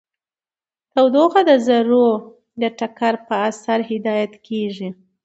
[0.93, 2.07] تودوخه د ذرو
[2.61, 4.89] د ټکر په اثر هدایت کیږي.